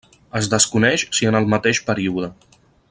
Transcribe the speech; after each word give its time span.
Es 0.39 0.47
desconeix 0.53 1.03
si 1.19 1.29
en 1.33 1.39
el 1.41 1.47
mateix 1.57 1.85
període. 1.91 2.35